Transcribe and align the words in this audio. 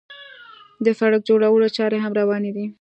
د 0.85 0.87
سړک 0.99 1.21
جوړولو 1.29 1.67
چارې 1.77 1.97
هم 2.01 2.11
روانې 2.19 2.51
دي. 2.55 2.65